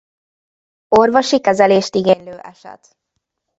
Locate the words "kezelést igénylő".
1.41-2.37